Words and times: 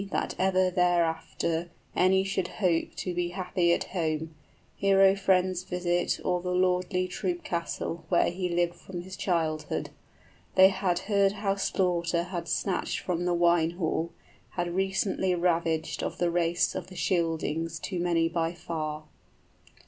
}That 0.11 0.33
ever 0.39 0.71
thereafter 0.71 1.69
any 1.95 2.23
should 2.23 2.47
hope 2.57 2.95
to 2.95 3.13
Be 3.13 3.27
happy 3.27 3.71
at 3.71 3.83
home, 3.83 4.33
hero 4.75 5.13
friends 5.15 5.61
visit 5.61 6.19
Or 6.25 6.41
the 6.41 6.49
lordly 6.49 7.07
troop 7.07 7.43
castle 7.43 8.03
where 8.09 8.31
he 8.31 8.49
lived 8.49 8.73
from 8.73 9.01
his 9.03 9.15
childhood; 9.15 9.91
They 10.55 10.69
had 10.69 10.97
heard 11.05 11.33
how 11.33 11.53
slaughter 11.53 12.23
had 12.23 12.47
snatched 12.47 12.97
from 13.01 13.25
the 13.25 13.35
wine 13.35 13.73
hall, 13.77 14.11
35 14.55 14.55
Had 14.65 14.75
recently 14.75 15.35
ravished, 15.35 16.01
of 16.01 16.17
the 16.17 16.31
race 16.31 16.73
of 16.73 16.87
the 16.87 16.95
Scyldings 16.97 17.79
{But 17.79 17.85
God 17.85 17.91
raised 17.93 17.99
up 17.99 17.99
a 17.99 17.99
deliverer.} 17.99 17.99
Too 17.99 18.03
many 18.03 18.27
by 18.27 18.53
far. 18.55 19.03